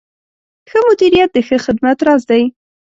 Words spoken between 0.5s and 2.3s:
ښه مدیریت د ښه خدمت راز